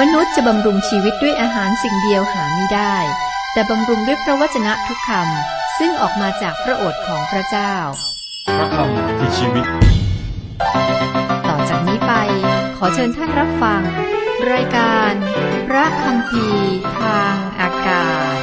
[0.00, 2.96] มนุษย์จะบำรุงชีวิตด้วยอาหารสิ่งเดียวหาไม่ได้
[3.52, 7.74] แต่บำรุงด้วยพระวจนะทุกคำซึ่งออกมาจากพระโอษฐ์ของพระเจ้า
[8.58, 9.66] พระคำคือชีวิต
[11.48, 12.12] ต่อจากนี้ไป
[12.76, 13.82] ขอเชิญท่านรับฟัง
[14.52, 15.12] รายการ
[15.68, 18.36] พระคำพีร์ทางอากาศ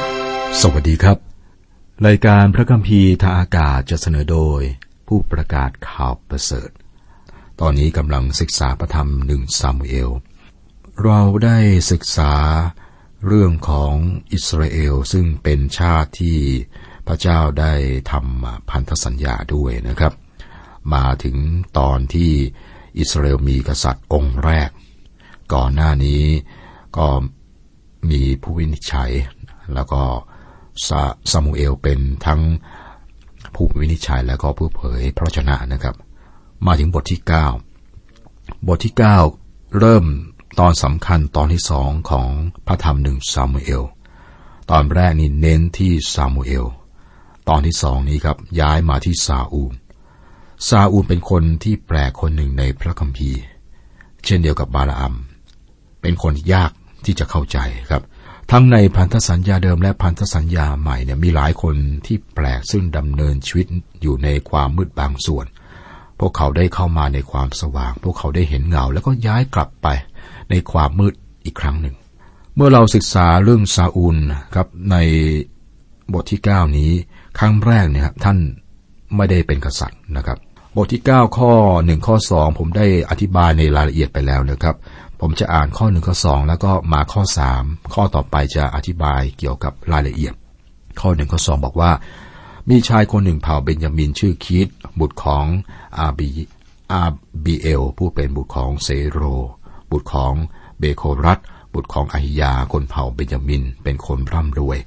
[0.60, 1.18] สวัสดีครับ
[2.06, 4.60] รายการพระคัมภีร์ทางอากาศจะเสนอโดย
[5.08, 6.70] ผู้ประกาศข่าวประเสริฐ
[7.60, 10.10] ตอนนี้กำลังศึกษาพระธรรมหนึ่งซามูเอล
[11.02, 11.58] เราได้
[11.92, 12.34] ศึกษา
[13.26, 13.94] เรื่องของ
[14.32, 16.38] อิสราเอลซึ่งเป็นชาติที่
[17.06, 17.72] พระเจ้าได้
[18.10, 20.12] ทำพันธสัญญาด้วยนะครับ
[20.94, 21.36] มาถึง
[21.78, 22.32] ตอนที่
[22.98, 24.70] อิสราเอลมีกษัตริย์องค์แรก
[25.54, 26.22] ก่อนหน้านี้
[26.96, 27.06] ก็
[28.10, 29.10] มีผู้วินิจฉัย
[29.74, 30.02] แล้วก็
[30.86, 32.40] ซาซามูเอลเป็นทั้ง
[33.54, 35.96] ผู้วินิจฉัยแล้วก็ผู้เผยพระวจนะนะครับ
[36.66, 37.20] มาถึงบทที่
[37.92, 38.94] 9 บทที่
[39.36, 40.04] 9 เริ่ม
[40.60, 42.28] ตอนสำคัญตอนที่สองของ
[42.66, 43.82] พระธรรมหนึ่งซามูเอล
[44.70, 46.64] ตอนแรกนี่เน้นที่ซามูเอล
[47.48, 49.72] ตอนที่สองนี้ครับย้ายมาที่ซาอูล
[50.68, 53.40] ซาอูลเป็นคนที่แปลกคนหนึ่งในพระคัมภีร์
[54.24, 55.14] เช่นเดียวกับบาลาอัม
[56.00, 56.70] เป็นคนยาก
[57.04, 57.58] ที่จะเข้าใจ
[57.90, 58.02] ครับ
[58.50, 63.66] ทั้งในพันธสัญญาเดิมและพันธสัญญาใหม่เนี่ยมีหลายคนที่แปลกซึ่งดำเนินชีวิต
[64.02, 65.46] อยู่ในความมืดบางส่วน
[66.18, 69.86] พวกเขาได้เข้ามาในความสว่าง พวกเขาได้เห็นเงาแล้วก็ย้ายกลับไป
[70.50, 71.14] ในความมืด
[71.44, 71.94] อีกครั้งหนึ่ง
[72.56, 74.16] เมื่อเราศึกษาเรื่องซาอูล
[74.54, 74.96] ครับใน
[76.12, 76.90] บทที่ 9 นี้
[77.38, 78.38] ครั้งแรกเนี่ยครับท่าน
[79.16, 80.38] ไม่ได้เป็นกษัตริย์นะครับ
[80.76, 84.76] บทที่ 9 ข้อ 1 ข้อ 2 ผมได้อธิบายในรายละเอียดไปแล้วนะครับ
[85.20, 87.22] ผมจะอ่านข้อ 1 ข้อ 2 แล้วก็มาข้อ
[87.56, 90.34] 3 ข้อต่อไปจะอธิบายเกี่ยวกับรายละเอียด
[91.00, 91.92] ข้อ 1 ข้อ 2 บอกว่า
[92.70, 94.68] มีชายคนหนึ่งเผ่าเบนยามินชื่อคีด
[95.00, 95.46] บุตรของ
[95.98, 96.28] อาบี
[96.92, 97.02] อา
[97.44, 99.20] บีเอลผู้เป็นบุตรของเซโร
[99.94, 100.34] บุตรของ
[100.78, 101.40] เบโครัต
[101.74, 104.78] บุตรของอาฮิยาคนเผ่าเบนยามิน เป็นคนร่ำรวย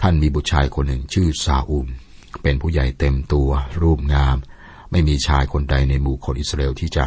[0.00, 1.88] ท่านมีบุตรชายคนหนึ่งชื่อซาอูล
[2.42, 3.50] เป็นผู้ใหญ่เต็มตัว
[3.82, 4.36] รูปงาม
[4.90, 7.04] ไม่มีชายคนใดในหมู่คนอิสราเอลที่จะ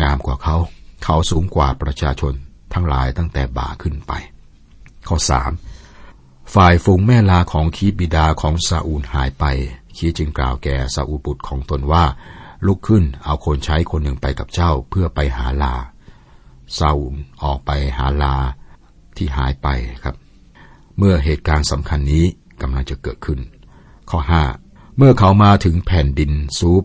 [0.00, 0.56] งามกว่าเขา
[1.04, 2.32] เขาสูงกว่าประชาชน
[2.72, 4.12] ทั้งหลายตั้งแต่บ่าขึ้นไป
[5.08, 5.52] ข้อสาม
[6.54, 9.44] ฝ่ายฝูงแม่ลาของคีบิดาของซาอูลหายไป
[9.96, 12.04] คีจึงกล่าวแก่ซาอูลบุตรของตนว่า
[12.66, 15.74] ลุกขึ้นเอาคนใช้คนหนึ่งไปกับเจ้าเพื่อไปหาลา
[16.78, 18.36] ซาอูลออกไปหาลา
[19.16, 19.68] ที่หายไป
[20.04, 20.16] ครับ
[20.98, 22.24] เมื่อเหตุการณ์สำคัญนี้
[22.60, 23.40] กำลังจะเกิดขึ้น
[24.10, 24.44] ข้อห้า
[24.96, 26.84] เมื่อเขามาถึงแผ่นดินซูป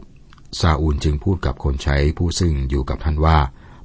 [0.60, 3.38] ซาอูลจึงพูดกับคนใช้ผู้ซึ่งอยู่กับท่านว่า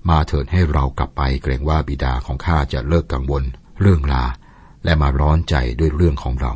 [0.09, 3.44] มาเถิดให้เรากลับไปเกรงว่าบิดาของข้าจะเลิกกังวล
[3.81, 4.25] เรื่องลา
[4.84, 6.53] และมาร้อนใจด้วยเรื่องของเรา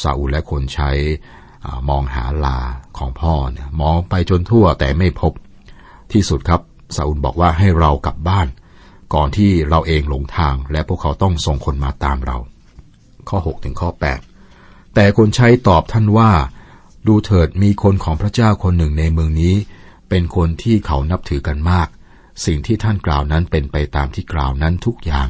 [0.00, 0.90] ซาอูลและคนใช้
[1.88, 2.58] มองหาลา
[2.98, 5.32] ของพ่อเนี่ยมองไปจนทั่วแต่ไม่พบ
[6.12, 6.60] ที่สุดครับ
[6.96, 8.48] ซาอูลบอกว่าให้เรากลับบ้าน
[9.14, 12.38] ก่อนที่เราเองหลงทางและพวกเขาต้องส่งคนมาตามเรา
[13.28, 13.90] ข้อ6ถึงข้อ
[14.40, 16.30] 8 แต่คนใช้ตอบท่านว่า
[17.06, 19.54] ดูเถิดมีคนของพระเจ้าคนหนึ่งในเมืองนี้
[20.08, 21.88] เป็นคนที่เขานับถือกันมาก
[22.44, 25.28] สิ่งที่ท่านกล่าวนั้นเป็นไปตามที่กล่าวนั้นทุกอย่าง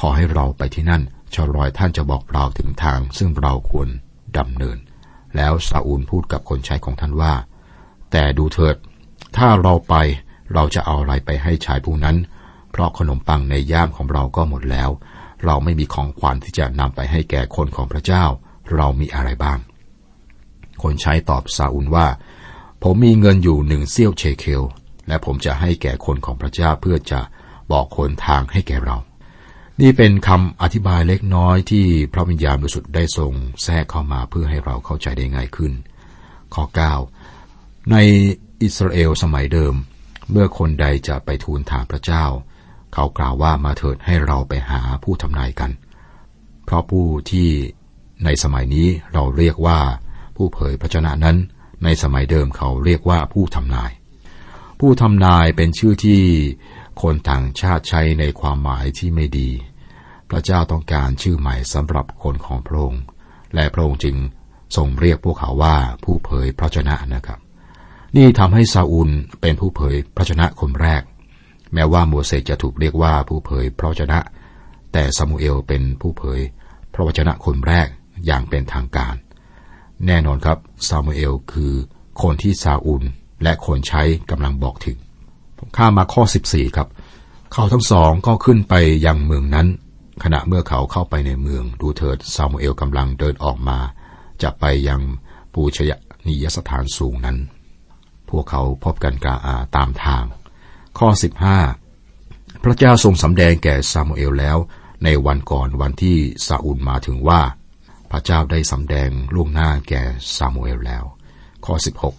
[0.00, 1.02] ขอให้เราไปที่นั่น
[1.34, 3.88] ชรอยท่านจะบอกเราถึงทาง ซึ่งเราควร
[4.38, 4.78] ดำเนิน
[5.36, 7.34] แล้วซาอูลพูดกับคนใช้ของท่านว่า
[8.12, 8.76] แต่ดูเถิด
[9.36, 9.94] ถ้าเราไป
[10.54, 12.16] เราจะเอาอะไรไปให้ชายผู้นั้น
[12.70, 14.90] เพราะขนมปังในย่ามของเราก็หมดแล้ว
[15.44, 18.24] เราไม่มีของขวัญที่จะนำไปให้แก่คนของพระเจ้า
[18.74, 19.58] เรามีอะไรบ้าง
[20.82, 22.06] คนใช้ตอบซาอูลว่า
[22.82, 24.62] ผมมีเงินอยู่หนึ่งเซี่ยวเชเคล
[25.08, 27.20] และผมจะให้แก่คนของพระเจ้าเพื่อจะ
[27.72, 28.96] บอกคนทางให้แก่เรา
[29.80, 35.72] นี่เป็นคำอธิบายเล็กน้อยที่พระวิญญาณบริสุทธิ์ได้ทรงแทรกเข้ามาเพื่อให้เราเข้าใจได้ง่ายขึ้น
[36.54, 36.64] ข้อ
[37.26, 37.96] 9 ใน
[38.62, 39.74] อิสราเอลสมัยเดิม
[40.30, 42.24] เมื่อคนใดจะไปทูลถามพระเจ้า
[42.94, 45.70] เขากล่าวว่ามาเถิดให้เราไปหาผู้ทำนายกัน
[46.64, 47.48] เพราะผู้ที่
[48.24, 49.78] ในสมัยนี้เราเรียกว่า
[50.36, 51.36] ผู้เผยพระชนะนั้น
[51.84, 53.90] ในสมัยเดิมเขาเรียกว่าผู้ทำนาย
[54.80, 56.20] ผู้ทำนายเป็นชื่อที่
[57.02, 59.50] คนต่างชาติใช้ในความหมายที่ไม่ดี
[60.30, 63.02] พระเจ้าต้องการชื่อใหม่สำหรับคนของพระองค์
[63.54, 64.16] และพระองค์จึง
[64.76, 67.38] ทรงเรียกพวกเขาว่าผู้เผยพระชนะนะครับ
[68.16, 69.10] นี่ทำให้ซาอูล
[69.40, 71.02] เป็นผู้เผยพระชนะคนแรก
[71.74, 74.18] แม้ว่าโมเสสจะถูกเรียกว่าผู้เผยพระชนะ
[74.92, 76.40] แต่ซามูเอลเป็นผู้เผย
[76.94, 77.88] พระวจนะคนแรก
[78.26, 79.14] อย่างเป็นทางการ
[80.06, 80.58] แน่นอนครับ
[80.88, 81.72] ซามูเอลคือ
[82.22, 83.02] คนที่ซาอูล
[83.42, 84.98] และคนใช้กำลังบอกถึง
[85.58, 86.88] ผมข้ามาข้อ 14 ครับ
[87.52, 88.74] เขาทั้งสองก็ขึ้นไป
[89.06, 89.66] ยังเมืองนั้น
[90.24, 93.78] ขณะเมื่อเขาเข้าไปในเมืองดูเถิดซามูเอลกำลังเดินออกมา
[94.42, 95.00] จะไปยัง
[95.52, 95.92] ปูชย
[96.26, 97.38] นียสถานสูงนั้น
[98.30, 100.24] พวกเขาพบกันกาอาตามทาง
[100.98, 104.58] ข้อ 15พพระเจ้าทรงสำแดงแก่ซามูเอลแล้ว
[105.04, 107.40] ในวันก่อนวันที่ซาอูลมาถึงว่า
[108.10, 110.02] พระเจ้าได้สำแดงล่วงหน้าแก่
[110.36, 111.04] ซามูเอลแล้ว
[111.66, 111.74] ข้อ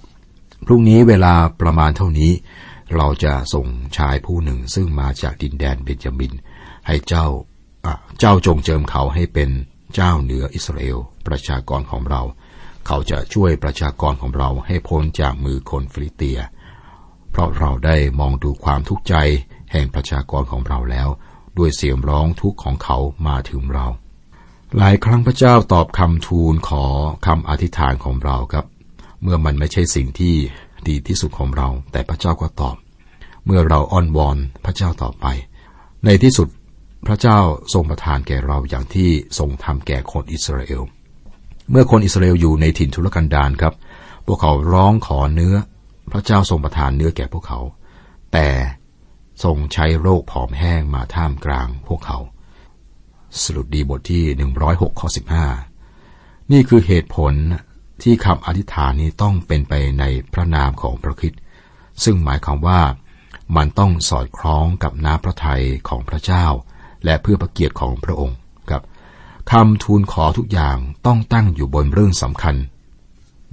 [0.08, 2.32] 16 พรุ่งนี้เวลาประมาณเท่านี้
[2.96, 3.68] เราจะส่ง
[3.98, 6.34] ชายผู้หนึ่งซึ่งมาจากดินแดนเบนจามิน
[6.88, 7.26] ให้เจ้า
[8.20, 9.50] เจ้าจงเจิมเขาให้เป็น
[9.96, 12.22] เจ้าเหนืออิสราเอลประชากรของเรา
[12.88, 16.40] เขาจะช่วยประชากรของเราให้พ้นจากมือคนฟิลิเตีย
[17.32, 19.16] เพราะเราได้มองดูความทุกข์ใจ
[19.72, 21.10] แห่งประชากรของเราแล้ว
[21.58, 22.98] ด้วยเสียงร้องทุกข์ของเขา
[23.28, 23.88] มาถึงเรา
[24.78, 26.84] หลายครั้งพระเจ้าตอบคำทูลขอ
[27.26, 28.66] คำอธิษฐานของเราครับ
[29.22, 30.36] เมื่อมันไม่ใช่สิ่งที่
[30.88, 32.76] ดีที่สุดของเรา แต่พระเจ้าก็ตอบ
[33.46, 35.26] เมื่อเราอ้อนวอนพระเจ้าตอบไป
[36.06, 36.48] ในที่สุด
[37.08, 37.40] พระเจ้า
[37.74, 40.84] ทรงประทานแก่เราอย่างที่ทรงทำแก่คนอิสราเอล
[41.70, 43.74] เมื่อคนอิสราเอลอยู่ในถิ่นทุรกันดารครับ
[44.26, 45.56] พวกเขาร้องขอเนื้อ
[46.12, 47.60] พระเจ้าทรงประทานเนื้อแก่พวกเขา
[48.34, 48.48] แต่
[49.44, 52.18] ทรงใช้โรคผอมแห้งมาท่ามกลางพวกเขา
[53.42, 54.24] สรุปดีบทที่
[54.64, 55.08] 106ข้อ
[55.80, 57.34] 15 นี่คือเหตุผล
[58.04, 60.04] ที่คำอธิษฐานนี้ต้องเป็นไปใน
[60.34, 61.34] พระนามของพระคิด
[62.04, 62.82] ซึ่งหมายความว่า
[63.56, 66.46] มันต้องสอดคล้องกับน้ำพระทัยของพระเจ้า
[67.06, 68.38] และเพื่อพระเกียรติของพระองค์
[69.52, 72.56] คำทูลขอทุกอย่างต้องตั้งอยู่บนเรื่องสำคัญ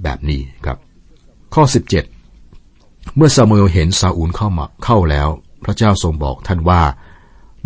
[0.03, 0.77] แบบนี้ครับ
[1.53, 1.63] ข้อ
[2.39, 5.27] 17 เมื่อซามูเอลเห็นซาอูลเข้ามาเข้าแล้ว
[5.65, 6.81] พระเจ้าทรงบอกท่านว่า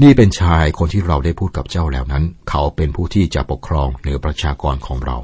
[0.01, 5.17] นี่เป็นชายคนที่เราได้พูดกับเจ้าแล้วนั้น เขาเป็นผู้ที่จะปกครองเหนือประชากรของเรา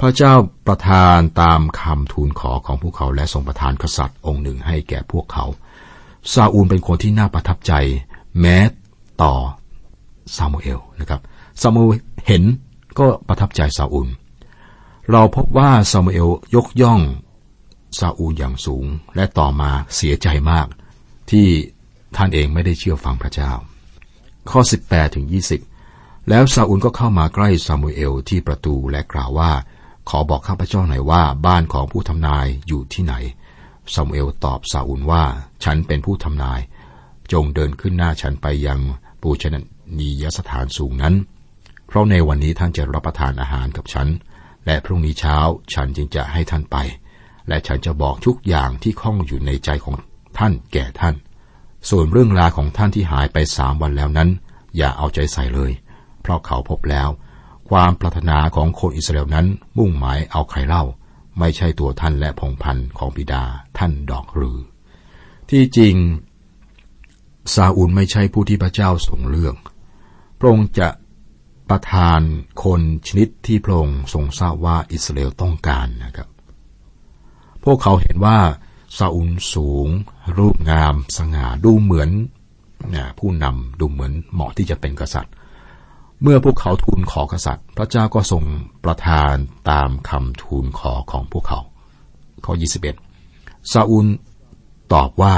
[0.00, 0.34] พระเจ้า
[0.66, 5.44] ประทานตามคำทูลขอของพวกเขาและทรงประทานกษัตริย์องค์หนึ่งให้แก่พวกเขา
[6.32, 7.72] ซาอูลเป็นคนที่น่าประทับใจ
[8.40, 8.56] แม้
[9.22, 9.34] ต่อ
[10.36, 11.20] ซามูเอลนะครับ
[11.60, 12.42] ซามูเอลเห็น
[12.98, 14.08] ก็ประทับใจซาอูล
[15.10, 17.00] เราพบว่าซามูเอลยกย่อง
[17.98, 18.84] ซาอูลอย่างสูง
[19.16, 20.66] และต่อมาเสียใจมาก
[21.30, 21.46] ที่
[22.16, 23.52] ท่านเองไม่ได้เชื่อฟังพระเจ้า
[24.50, 25.26] ข้อ 18ถึง
[25.74, 29.52] 20 แล้วซาอูลก็เข้ามาใกล้ซามูเอลที่ประตูและกล่าวว่า
[30.08, 33.14] ขอบอกข้าพเจ้าหน่อยว่าบ้านของผู้ทำนายอยู่ที่ไหน
[33.94, 35.24] ซามูเอลตอบซาอูลว่า
[35.64, 36.60] ฉันเป็นผู้ทำนาย
[37.32, 38.80] จงเดินขึ้นหน้าฉันไปยัง
[39.22, 39.44] ปูช
[39.98, 41.14] นียสถานสูงนั้น
[41.92, 44.08] เพราะในวันนี้ท่านจะรับประทานอาหารกับฉัน
[44.66, 45.36] และพรุ่งนี้เช้า
[45.74, 46.76] ฉันจึงจะให้ท่านไป
[47.48, 49.96] และฉันจะบอกทุกอย่างที่ข้องอยู่ในใจของ
[50.38, 51.14] ท่านแก่ท่าน
[51.90, 54.28] ส่วนเรื่องราวของท่านที่หายไปสามวันแล้วนั้น
[54.76, 55.72] อย่าเอาใจใส่เลย
[56.22, 57.08] เพราะเขาพบแล้ว
[57.70, 59.46] ความปรารถนาของคนอิสราเอลนั้น
[59.78, 60.84] มุ่งหมายเอาใครเล่า
[61.38, 63.44] ไม่ใช่ตัวท่านและพงพันธ์ของบิดา
[63.78, 64.58] ท่านดอกหรือ
[65.50, 65.94] ที่จริง
[67.54, 69.56] ซาอูลไม่ใช่ผู้ที่พระเจ้าทรงเลือก
[70.38, 70.88] พระองค์จะ
[71.72, 72.20] ประทาน
[72.64, 76.28] คนชนิดที่พระองค์ทรงทราบว่าอิสราเอลต้องการนะครับ
[77.64, 78.38] พวกเขาเห็นว่า
[78.98, 79.88] ซาอูลสูง
[80.38, 82.10] รูปงาม สง่าดูเหมือน
[83.18, 85.32] ผู้นำดูเหมือนเหมาะที่จะเป็นกษัตริย์
[86.22, 88.44] เมื่อพวกเขาทูลขอกษัตริย์ พระเจ้าก็ทรง
[88.84, 89.34] ประทาน
[89.70, 91.60] ตามคำทูลขอของพวกเขา
[92.44, 92.52] ข้อ
[93.12, 94.06] 21ซาอูล
[94.94, 95.34] ตอบว่า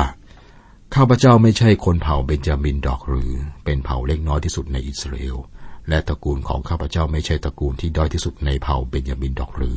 [0.95, 3.31] ข้าพเจ้าไม่ใช่คนเผ่าเบนจามินดอกหรือ
[3.65, 5.39] เป็นเผ่าเล็กน้อยที่สุดในอิสราเอล
[5.89, 9.77] และตระกูลของข้าพเจ้าไม่ใช่ตระกูลที่ด้อยที่สุดในเผ่าเบนจามินดอกหรือ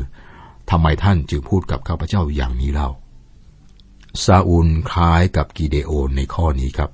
[0.69, 2.89] ทำไมท่านจึงพูดกับข้าพเจ้าอย่างนี้เล่า
[4.23, 6.91] ซาอูลคล้ายกับกีเดโอนในข้อนี้ครับ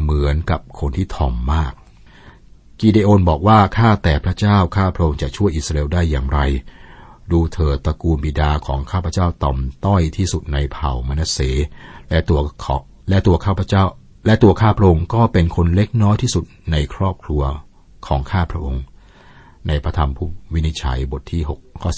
[0.00, 1.72] เหมือนกับคนที่ถ่อมมาก
[2.80, 6.40] กีเดโอนบอกว่าข้าแต่พระเจ้าข้าพระองค์จะช่วยอิสราเอลได้อย่างไร
[7.32, 11.40] ดูเถิดตระกูลบิดาของข้าพเจ้าต่อมต้อยที่สุดในเผ่ามนัสเส
[12.10, 12.76] และตัวขอ
[13.08, 13.84] และตัวข้าพเจ้า
[14.26, 17.42] และตัวข้าพระองค์ก็เป็นคนเล็กน้อยที่สุดในครอบครัว
[18.06, 18.84] ของข้าพระองค์
[19.68, 21.90] ในพระธรรมผู้วินิจฉัยบทที่6ข้อ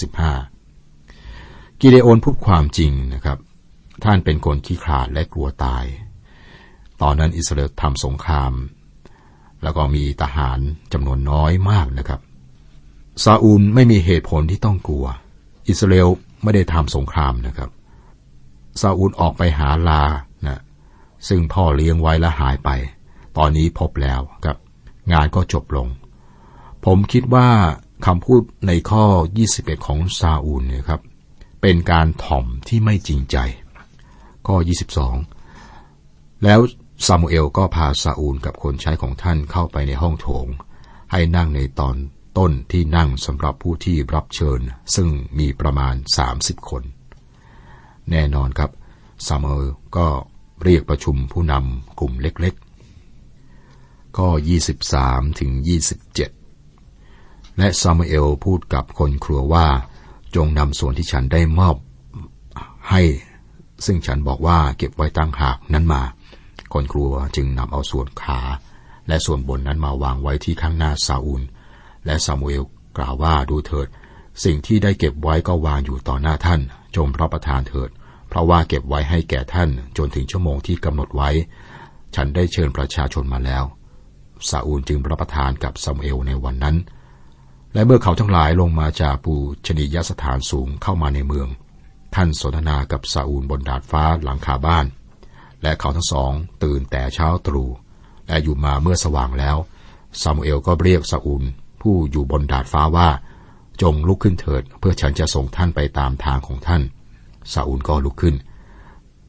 [0.87, 3.37] 15 กิเดโอนพูดความจริงนะครับ
[4.03, 5.85] ท่านเป็นคนขี้ขลาดและกลัวตาย
[7.01, 8.53] ตอนนั้นอิสราเอลทำสงคราม
[9.63, 10.59] แล้วก็มีทหาร
[10.93, 12.21] จำนวนน้อยมากนะครับ
[13.23, 15.05] ซาอูลไม่มีเหตุผลที่ต้องกลัว
[15.67, 16.09] อิสราเอล
[16.43, 17.69] ไม่ได้ทำสงครามนะครับ
[18.81, 20.03] ซาอูลออกไปหาลา
[20.47, 20.61] นะ
[21.27, 22.69] ซึ่งพ่อเลี้ยงไว้และหายไป
[23.37, 24.57] ตอนนี้พบแล้วครับ
[25.11, 25.87] งานก็จบลง
[26.85, 27.49] ผมคิดว่า
[28.05, 29.03] คำพูดในข้อ
[29.45, 31.01] 21 ของซาอูลเนี่ยครับ
[31.61, 33.37] เป็นการถ่อมที่ไม่จริงใจ
[34.47, 34.55] ข้อ
[35.69, 36.59] 22 แล้ว
[37.05, 40.47] ซามูเอลก็พาซาอูลกับคนใช้ของท่านเข้าไปในห้องโถง
[41.11, 41.95] ให้นั่งในตอน
[42.37, 44.59] ต้นที่นั่งสำหรับผู้ที่รับเชิญ
[44.95, 45.07] ซึ่ง
[45.39, 45.95] มีประมาณ
[46.31, 46.83] 30 คน
[48.11, 48.71] แน่นอนครับ
[49.27, 49.65] ซามูเอล
[49.97, 50.07] ก็
[50.63, 52.70] เรียกประชุมผู้นำกลุ่มเล็กๆ
[54.17, 54.29] ข้อ
[54.83, 55.51] 23 ถึง
[56.75, 59.67] 27 และซามูเอลพูดกับคนครัวว่า
[60.35, 61.75] จงนำส่วนที่ฉันได้มอบ
[62.89, 63.01] ให้
[63.85, 66.01] ซึ่งฉันบอกว่าเก็บไว้ตั้งหากนั้นมา
[66.73, 68.39] คนครัวจึงนำเอาส่วนขา
[69.07, 71.41] และส่วนบนนั้นมาวางไว้ที่ข้างหน้าซาอูล
[72.05, 72.63] และซามูเอล
[72.97, 73.87] กล่าวว่าดูเถิด
[74.43, 76.61] สิ่งที่ได้เก็บไว้ก็วางอยู่ต่อหน้าท่าน
[76.95, 77.89] จงรับประทานเถิด
[78.27, 81.29] เพราะว่าเก็บไว้ให้แก่ท่านจนถึงชั่วโมงที่กำหนดไว้
[82.15, 83.63] ฉันได้เชิญประชาชนมาแล้ว
[84.49, 86.77] ซาอูลจึงรับประทานกับซามูเอลในวันนั้น
[87.73, 89.33] และเมื่อเขาทั้งหลายลงมาจากปู
[89.65, 91.47] ชนียสถานสูงเข้ามาในเมือง
[92.15, 94.85] ท่านสนทนากับซาอูลบนดาดฟ้าหลังคาบ้าน
[95.61, 96.31] และเขาทั้งสอง
[96.63, 97.69] ตื่นแต่เช้าตรู่
[98.27, 99.57] และอยู่มาเมื่อสว่างแล้ว
[100.21, 101.43] ซามูเอลก็เรียกซาอูล
[101.81, 103.09] ผู้อยู่บนดาดฟ้าว่า
[103.81, 106.81] จงลุกขึ้นเถิด เพื่อฉันจะส่งท่านไปตามทางของท่าน
[107.53, 108.35] ซาอูลก็ลุกขึ้น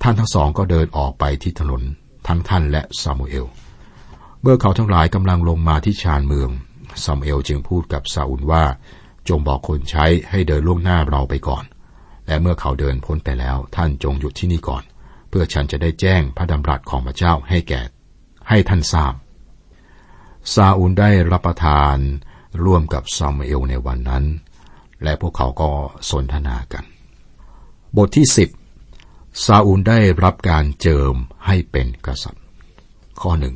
[0.02, 1.82] ท่านทั้งสองก็เดินออกไปที่ถนน
[2.26, 3.46] ทั้งท่านและซามูเอล
[4.42, 6.50] เมื่อเขาทั้งหลายกำลังลงมาที่ชานเมือง
[7.04, 8.64] ซามเอลจึงพูดกับซาอูลว่า
[9.28, 11.64] จงบอกคนใช้ให้เดินล่วงหน้าเราไปก่อน
[12.26, 14.82] และเมื่อเขาเดินพ้นไปแล้ว ท่านจงหยุดที่นี่ก่อน
[15.28, 17.80] เพื่อฉันจะได้แจ้งพระดำรัสของพระเจ้าให้แก่
[18.48, 19.14] ให้ท่านทราบ
[20.54, 21.96] ซาอูลได้รับประทาน
[22.64, 24.24] ร่วมกับซามเอลในวันนั้น
[25.02, 25.70] และพวกเขาก็
[26.10, 26.84] สนทนากัน
[27.96, 28.48] บทที่สิบ
[29.44, 31.14] ซาอูลได้รับการเจิม
[31.46, 32.44] ให้เป็นกษัตริย์
[33.20, 33.54] ข้อหนึ่ง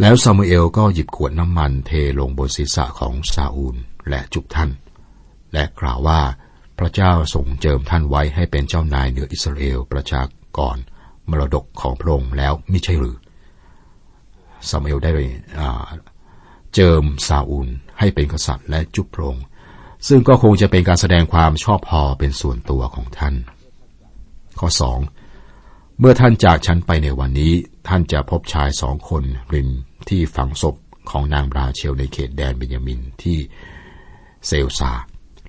[0.00, 3.76] แล้วซามูเอลก็หยิบขวดน้ำมันเทลงบนศีรษะของซาอูล
[4.08, 4.70] และจุบท่าน
[5.52, 6.20] และกล่าวว่า
[6.78, 10.22] พระเจ้าทรงเจิมท่านไว้ให้เป็นเจ้านายเหนืออิสราเอลประชา
[10.56, 10.76] กร
[11.30, 13.16] มรดกของพระองค์แล้วไม่ใช่หรือ
[14.68, 15.10] ซามูเอลได้
[16.74, 19.44] เจิมซาอูลให้เป็นกษัตริย์และจุบพระองค์
[20.08, 23.34] ซึ่งก็คงจะเป็นการแสดงความชอบพอเป็นส่วนตัวของท่าน
[24.58, 24.98] ข้อสอง
[25.98, 27.52] เมื่อท่านจากฉันไปในวันนี้
[27.88, 29.22] ท่านจะพบชายสองคน
[29.54, 29.68] ริม
[30.08, 30.74] ที่ฝังศพ
[31.10, 33.38] ของนางราเชลในเขตแดนเบนยามินที่
[34.46, 34.92] เซลซา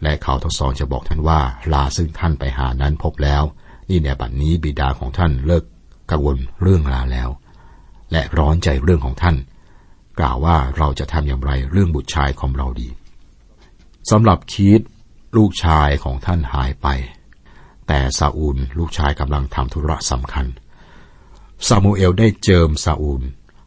[0.04, 1.40] และเขาทั้งสองจะบอกท่านว่า
[1.74, 3.44] ลาซึ่งท่านไปหานั้นพบแล้ว
[3.90, 5.64] นี่ในบัดนนี้บิดาของท่านเลิก
[6.12, 7.30] กังวลเรื่องลาแล้ว
[8.12, 9.36] และร้อนใจเรื่องของท่าน
[10.20, 12.90] กล่าวว่าเราจะทำอย่างไรเรื่องบุตรชายของเราดี
[14.12, 14.82] สำหรับคีด
[15.38, 16.88] ลูกชายของท่านหายไป
[17.88, 20.46] แต่ซาอูลลูกชายกำลังทำธุระสำคัญ
[21.68, 23.22] ซามูเอลได้เจิมซาอูล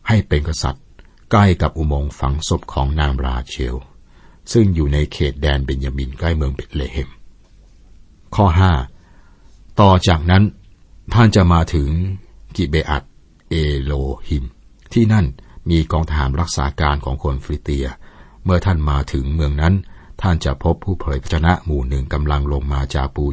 [0.09, 0.85] ให้เป็นกษัตริย์
[1.31, 3.77] ใกล้กับอุโมงค์ฝังศพของนางราเชล
[4.53, 7.11] ซึ่งอยู่ในเขตแดนเบนยามินใกล้เมืองเบตเลเฮม
[8.35, 8.47] ข้อ
[9.15, 10.43] 5 ต่อจากนั้น
[11.15, 11.89] ท่านจะมาถึง
[12.57, 13.03] กิเบอัต
[13.51, 13.93] เอโล
[14.29, 14.45] หิม
[14.93, 15.27] ที่นั่น
[15.71, 17.87] มีกองทหารรักษาการของคนฟริเตีย
[18.45, 19.75] เมื่อท่านมาถึงเมืองนั้น
[20.23, 23.25] ท่านจะพบผู้เผยพระชนะหมู่หนึ่งกำลังลงมาจากปู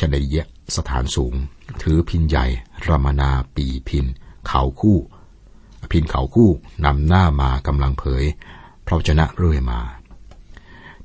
[0.00, 0.36] ชนเย
[0.76, 1.34] สถานสูง
[1.82, 2.46] ถือพินใหญ่
[2.86, 4.04] รมนาปีพิน
[4.46, 4.98] เขาคู่
[5.92, 6.50] พินเขาคู่
[6.84, 8.24] นำหน้ามากำลังเผย
[8.86, 9.80] พระชนะเรื่อยมา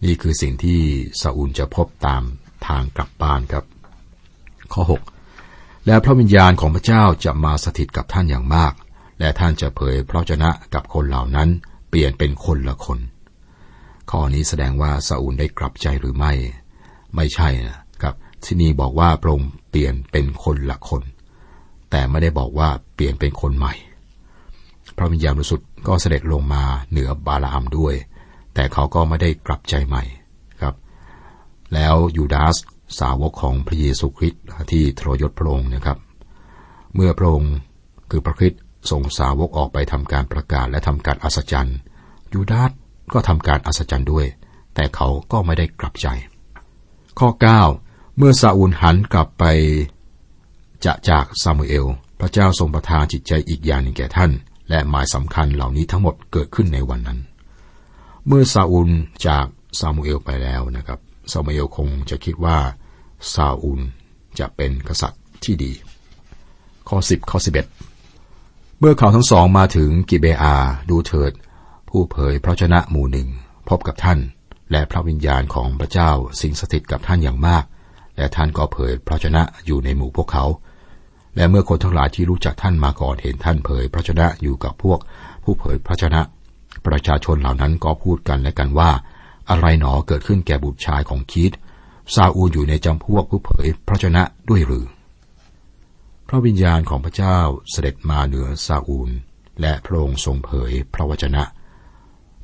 [0.04, 0.80] นี่คือสิ่งที่
[1.22, 2.24] ซาอูลจะพบตาม
[2.68, 3.66] ทางกลับบ้านครับ
[4.74, 4.84] ข้อ
[5.32, 8.74] 6 และพระวิญญาณของพระเจ้าจะมาสถิตกับท่านอย่างมาก
[9.20, 11.50] และท่านจะเผยพระชนะกับคนเหล่านั้น
[11.90, 13.00] เปลี่ยนเป็นคนละคน
[14.12, 16.32] ข้อนี้แสดงว่าซาอูลได้กลับใจหรือไม่
[17.16, 17.81] ไม่ใช่นะ
[18.46, 21.04] ที่นี่บอกว่าพระองค์เปลี่ยนเป็นคนละคน
[21.92, 23.74] แต่ไม่ได้บอกว่าเปลี่ยนเป็นคนใหม่
[24.98, 27.96] พระวิญญาณบริสุทธิ์ก็เสด็จลงมาเหนือบาลามด้วย
[28.54, 30.04] แต่เขาก็ไม่ได้กลับใจใหม่
[30.62, 30.76] ครับ
[31.74, 32.56] แล้วยูดาส
[33.00, 35.98] สาวกของพระเยซูคริสต์ที่ทรยศพระองค์นะครับ
[36.96, 37.54] เมื่อพระองค์
[38.12, 41.78] คือพระคริสต์ส่งสาวกออกไปทำการประกาศและทำการอัศจรรย์
[42.34, 42.72] ยูดาส
[43.14, 44.26] ก็ทำการอัศจรรย์ด้วย
[44.76, 46.08] แต่เขาก็ไม่ได้กลับใจ
[47.20, 47.91] ข้อ 9
[48.24, 49.44] มื่อซาอูลหันกลับไป
[50.86, 51.86] จะจากซามูเอล
[52.20, 54.32] พระเจ้าทรงประทานจิตใจอีกอย่างหนึ่งแก่ท่าน
[54.70, 57.20] และหมายสำคัญเหล่านี้ทั้งหมดเกิดขึ้นในวันนั้น
[58.28, 58.90] เมื่อซาอูล
[59.28, 59.46] จาก
[59.80, 61.00] ซามูเอลไปแล้วนะครับ
[61.32, 62.58] ซามูเอลคงจะคิดว่า
[63.34, 63.82] ซาอูล
[64.40, 65.72] จะเป็นกษัตริย์ที่ดี
[66.88, 67.40] ข้อ 10 ข้อ
[68.08, 70.56] 11 เมื่อเขาทั้งสองมาถึงกิเบอา
[70.90, 71.32] ดูเถิด
[71.90, 73.28] ผู้เผยพระชนะหมู่หนึ่ง
[73.70, 74.20] พบกับท่าน
[74.72, 76.12] และพระวิญญาณของพระเจ้า
[76.42, 77.66] สิงสถิตกับท่านอย่างมาก
[78.18, 80.46] และท่านก็เผยพระชนะอยู่ในหมู่พวกเขา
[81.36, 85.00] และเมื่อคนทั้งหลายที่รู้จักท่านมาก่อนเห็นท่านเผยพระชนะอยู่กับพวก
[85.44, 86.22] ผู้เผยพระชนะ
[86.88, 88.92] ประชาชนเหล่านั้นก็พูดกันและกันว่า
[89.50, 91.52] อะไรหนอเกิดขึ้นแก่บุตรชายของคีด
[92.16, 94.86] ซาอูลอยู่ในจำพวกผู้เผยพระชนะด้วยหรือ
[96.28, 97.38] พระวิญญาณของพระเจ้า
[97.72, 99.10] เสด็จมาเหนือซาอูล
[99.62, 101.44] และพระองค์ทรงเผยพระวจนะ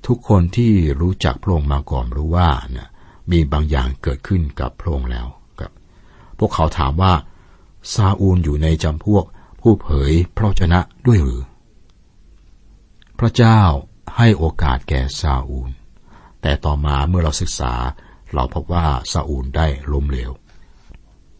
[0.08, 2.88] ทุกคนที่รู้จักพระองค์มาก่อนรู้ว่านี่ย
[3.32, 5.28] มีบางอย่างเกิดขึ้นกับพระองค์แล้ว
[6.39, 7.13] พวกเขาถามว่า
[7.94, 9.25] ซาอูลอยู่ในจำพวก
[9.62, 11.44] ผู้เผยพระชนะด้วยหรือ
[13.20, 13.62] พระเจ้า
[14.17, 15.70] ให้โอกาสแก่ซาอูล
[16.41, 17.74] แต่ต่อมาเมื่อเราศึกษา
[18.34, 20.32] เราพบว่าซาอูลได้ล้มเหลว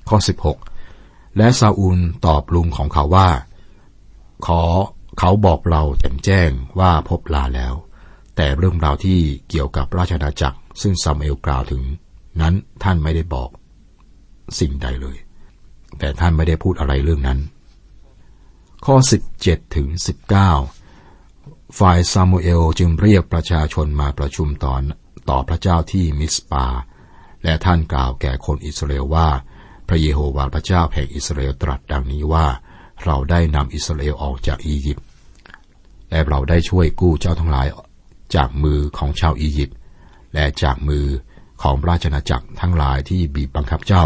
[0.10, 0.18] ข้อ
[0.78, 3.30] 16 และซาอูลตอบลุงของเขาว่า
[4.46, 4.62] ขอ
[5.20, 6.50] เขาบอกเราแจ่มแจ้ง
[6.80, 7.74] ว่าพบลาแล้ว
[8.36, 11.84] แต่เรื่องราวที่เกี่ยวกับราชนาจักร ซึ่งซามูเอลกล่าวถึง
[12.42, 13.50] นั้นท่านไม่ได้บอก
[14.60, 15.18] สิ่งใดเลย
[16.00, 17.40] แต่ท่านไม่ได้พูดอะไรเรื่องนั้น
[18.86, 18.96] ข้อ
[19.36, 19.88] 17 ถึง
[20.84, 24.82] 19 ฝ่ายซามูเอลจึงเรียกประชาชนมาประชุมตอน
[25.30, 26.66] ต่อพระเจ้าที่มิสปา
[27.44, 29.28] และท่านกล่าวแก่คนอิสราเอลว่า
[29.88, 32.48] พระเยโฮวาห์พระเจ้าแห่งอิสราเอลตรัสดังนี้ว่า
[33.06, 35.06] เราได้นำอิสราเอลออกจากอียิปต์
[36.10, 37.68] และเราได้ช่วยกู้เจ้าทั้งหลาย
[38.36, 39.78] จากมือของชาวอียิปต์
[40.34, 41.06] และจากมือ
[41.62, 44.06] ของราชนาจักรทั้งหลายที่บีบบังคับเจ้า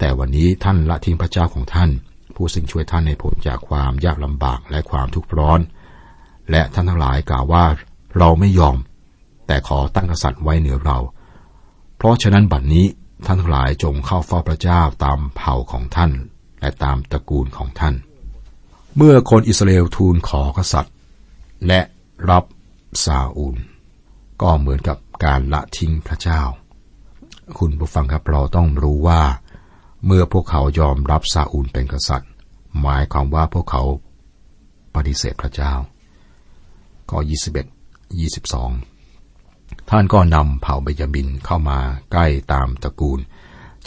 [0.00, 1.90] แต่วันนี้ท่านละทิ้งพระเจ้าของท่าน
[2.34, 5.60] ผู้ซึ่งช่วยท่านในผลจากความยากลำบากและความทุกข์ร้อน
[6.50, 7.64] และท่านทั้งหลายกล่าวว่า
[8.18, 8.76] เราไม่ยอม
[9.46, 10.98] แต่ขอตั้งกษัตริย์ไว้เหนือเรา
[11.96, 12.86] เพราะฉะนั้นบัดนนี้
[13.26, 16.10] ท่านทั้งหลายจงเข้าเฝ้าพระเจ้าตามเผ่าของท่าน
[16.60, 17.94] และตามตระกูลของท่าน
[18.96, 20.94] เมื่อคนอิสราเอลทูลขอกษัตริย์
[21.66, 21.80] และ
[22.30, 22.44] รับ
[23.04, 23.56] ซาอูล
[24.42, 26.42] ก็เหมือนกับการละทิ้งพระเจ้า
[27.58, 29.22] คุณผู้ฟังครับเราต้องรู้ว่า
[30.06, 32.30] เมื่อพวกเขายอมรับซาอูลเป็นกษัตริย์
[32.80, 33.82] หมายความว่าพวกเขา
[34.94, 35.72] ปฏิเสธพระเจ้า
[37.10, 41.78] ข้อ21 22 ท่านก็นำเผ่าเบยามินเข้ามา
[42.12, 43.20] ใกล้ตามตระกูล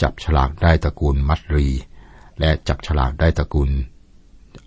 [0.02, 1.66] จับฉลากได้ตระกูลมัตรี
[2.40, 3.70] และจับฉลากได้ตระกูล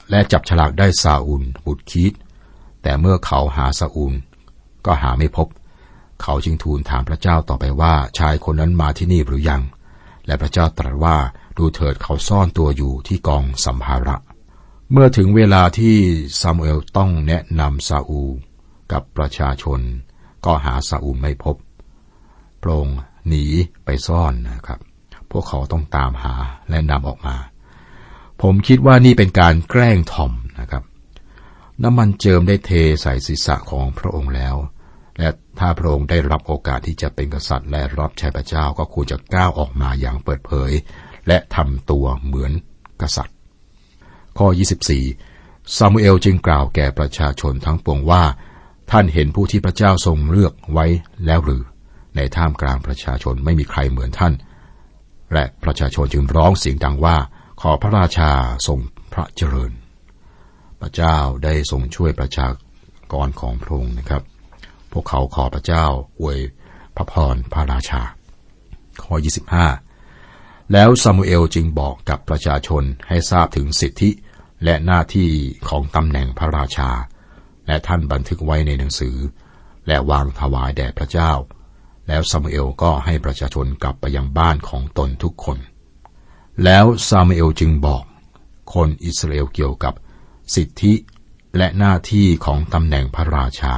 [0.09, 2.13] และจับฉลากได้ซาอูลบุตรคีด
[2.81, 4.13] แต่เมื่อเขาหาซาอูล
[4.85, 5.47] ก็หาไม่พบ
[6.21, 9.61] เขาจึงทูลถามพระเจ้าต่อไปว่าชายคนนั้นมาที่นี่หรือยัง
[10.27, 11.17] และพระเจ้าตรัสว่า
[11.57, 14.15] ดูเถิดเขาซ่อนตัวอยู่ที่กองสัมภาระ
[14.91, 15.95] เมื่อถึงเวลาที่
[16.41, 18.23] ซามูเอลต้องแนะนำซาอู
[18.91, 19.79] กับประชาชน
[20.45, 21.55] ก็หาซาอูไม่พบ
[22.61, 22.87] พรง
[23.27, 23.43] หนี
[23.85, 24.79] ไปซ่อนนะครับ
[25.31, 26.33] พวกเขาต้องตามหา
[26.69, 27.35] และนำออกมา
[28.41, 30.83] ผมคิดว่านี่เป็นการแกล้งทอมนะครับ
[31.83, 34.55] น้ำมันเจิมได้เทใส่ศีรษะของพระองค์แล้ว
[35.19, 40.71] และถ้าพระองค์ได้รับโอกาสที่จะเป็นกษัตริย์และรับใช้พระเจ้าก็ควรจะก้าวออกมาอย่างเปิดเผย
[41.27, 42.51] และทำตัวเหมือน
[43.01, 43.35] กษัตริย์
[44.37, 44.47] ข้อ
[45.13, 48.23] 24 ซามูเอลจึงกล่าวแก่ประชาชนทั้งปวงว่า
[48.91, 50.85] ท่านเห็นผู้ที่พระเจ้าทรงเลือกไว้
[51.25, 51.63] แล้วหรือ
[52.15, 54.33] ในท่ามกลางประชาชนไม่มีใครเหมือนท่าน
[55.33, 57.17] และประชาชนจึงร้องเสียงดังว่า
[57.61, 58.31] ขอพระราชา
[58.67, 58.79] ทรง
[59.13, 59.71] พระเจริญ
[60.81, 62.47] พระเจ้าได้ทรงช่วยประชา
[63.13, 64.23] กรของพระองค์นะครับ
[64.91, 65.85] พวกเขาขอพระเจ้า
[66.21, 66.39] อวย
[66.95, 68.01] พระพรพระราชา
[69.03, 69.13] ข้อ
[69.93, 74.09] 25 แล้วซามูเอลจึงบอกกับประชาชนให้ทราบถึงสิทธิ
[74.63, 75.29] และหน้าที่
[75.69, 76.89] ของตำแหน่งพระราชา
[77.67, 79.17] และท่านบันทึกไว้ในหนังสือ
[79.87, 81.31] และวางถวายแด่พระเจ้า
[82.07, 85.57] แล้วซามูเอลก็ให้ประชาชนกลับไปยังบ้านของตนทุกคน
[86.63, 88.03] แล้วซามูเอลจึงบอก
[88.73, 89.93] คนอิสราเอลเกี่ยวกับ
[90.55, 90.93] สิทธิ
[91.57, 93.75] และหน้าที่ของตำแหน่งพระราชา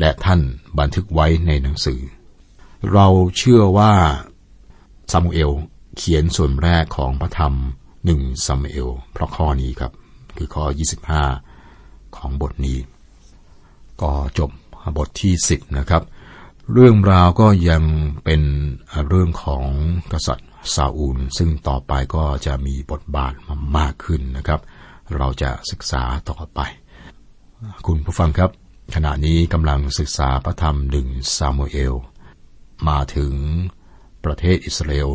[0.00, 0.40] และท่าน
[0.78, 2.00] บันทึกไว้ในหนังสือ
[2.92, 3.92] เราเชื่อว่า
[5.12, 5.52] ซามูเอล
[5.96, 7.54] เขียนส่วนแรกของพระธรรม
[8.04, 9.92] หนึ่งซามูเอลเพราะข้อนี้ครับ
[10.36, 10.64] คือข้อ
[11.40, 12.78] 25 ของบทนี้
[14.02, 14.50] ก็จบ
[14.96, 16.02] บทที่ 10 นะครับ
[16.72, 17.82] เรื่องราวก็ยัง
[18.24, 18.42] เป็น
[19.08, 19.64] เรื่องของ
[20.12, 23.34] กษัตริย์ซาอูล ซึ่งต่อไปก็จะมีบทบาท
[23.78, 24.60] มากขึ้นนะครับ
[25.16, 26.60] เราจะศึกษาต่อไป
[27.86, 28.50] คุณผู้ฟังครับ
[28.94, 31.94] ขณะนี้กำลังศึกษาพระธรรมหนึ่งซามูเอล
[32.88, 33.34] มาถึง
[34.24, 35.10] ประเทศอิสราเอล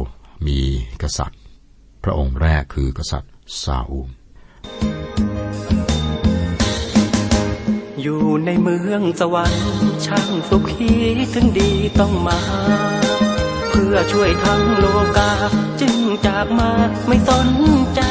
[0.48, 0.60] มี
[1.02, 1.42] กษัตริย์
[2.04, 4.10] พระองค์แรกคือกษัตริย์ซาอูล
[8.02, 9.74] อยู่ในเมืองสวรรค์
[10.06, 10.92] ช่างสุขี
[11.34, 12.40] ถึงดีต้องมา
[13.70, 14.86] เพื่อช่วยทั้งโล
[15.18, 15.32] กา
[15.82, 16.72] จึงจากมา
[17.08, 17.48] ไม่สน
[17.96, 18.02] ใจ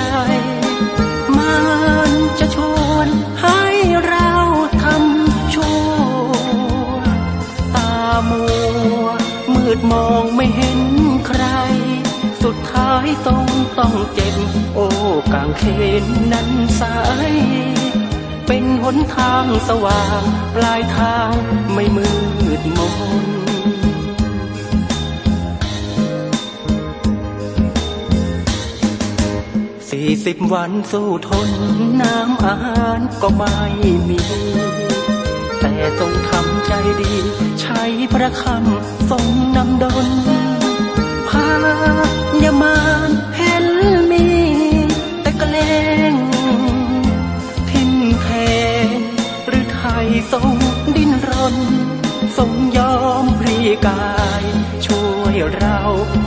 [9.90, 10.80] มองไม่เห็น
[11.26, 11.44] ใคร
[12.42, 13.46] สุดท้ายต้อง
[13.78, 14.36] ต้องเจ็บ
[14.74, 14.86] โอ้
[15.32, 15.64] กางเข
[16.02, 16.48] นนั้น
[16.80, 16.96] สา
[17.30, 17.32] ย
[18.46, 20.22] เป็นหนทางสว่าง
[20.54, 21.34] ปลายทาง
[21.74, 22.08] ไม่มื
[22.60, 22.78] ดม
[23.22, 23.26] น
[29.90, 31.50] สี่สิบวันสู้ทน
[32.02, 33.56] น้ำอาหารก็ไม่
[34.08, 34.20] มี
[35.60, 37.14] แต่ต้องทำใจดี
[37.60, 39.26] ใช้พระคำทรง
[39.58, 40.08] นำดล
[41.28, 41.50] พา
[42.44, 43.66] ยามานเห็น
[44.10, 44.26] มี
[45.22, 45.56] แต่กเล
[46.12, 46.14] ง
[47.70, 47.90] ทิ้น
[48.20, 48.26] แท
[48.86, 48.88] น
[49.48, 50.54] หรือไทยทรง
[50.96, 51.56] ดิ้นรน
[52.36, 54.44] ทรงยอมพรีกาย
[54.86, 55.78] ช่วยเรา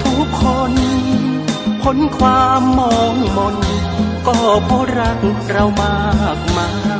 [0.03, 0.73] ทุกคน
[1.81, 3.57] พ้นความมองมน
[4.27, 5.97] ก็เพราะรักเรามา
[6.37, 6.90] กมาย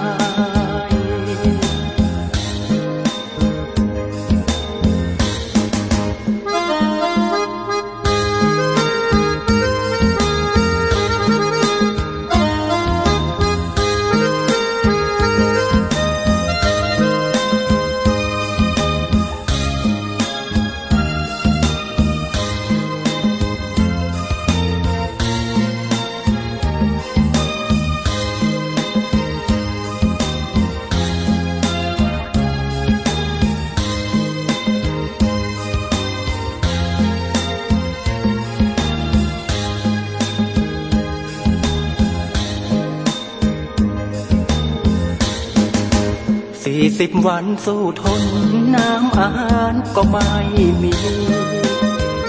[47.28, 48.24] วันสู้ทน
[48.76, 50.30] น้ำอาหารก็ไม่
[50.84, 50.94] มี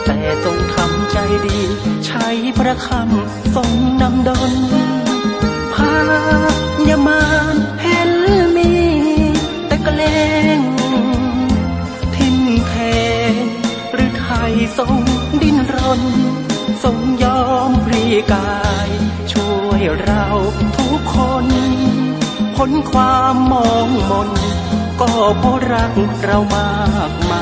[0.05, 1.61] แต่ทรงทำใจดี
[2.07, 2.29] ใช้
[2.59, 4.53] พระคำทรงนำดล
[5.75, 5.97] พา
[6.89, 7.25] ยามา
[7.55, 8.13] นเห็น
[8.57, 8.73] มี
[9.67, 10.03] แต่กเล
[10.59, 10.61] ง
[12.15, 12.75] ทิมเท
[13.93, 14.95] หรือไทยทรง
[15.43, 16.03] ดิ้นรน
[16.83, 18.53] ทรงยอมพรีกา
[18.87, 18.89] ย
[19.33, 20.27] ช่วยเรา
[20.77, 21.47] ทุกคน
[22.57, 24.31] พ้นความมองมน
[25.03, 25.93] ก็เพราะรัก
[26.25, 26.69] เรามา
[27.11, 27.42] กมา